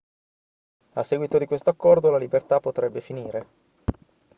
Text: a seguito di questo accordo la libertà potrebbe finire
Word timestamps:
a 0.95 1.03
seguito 1.03 1.37
di 1.37 1.45
questo 1.45 1.69
accordo 1.69 2.09
la 2.09 2.17
libertà 2.17 2.59
potrebbe 2.59 3.01
finire 3.01 3.47